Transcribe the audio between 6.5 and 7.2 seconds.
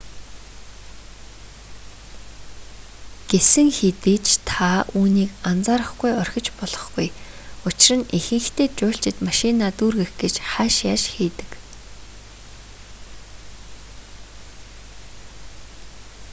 болохгүй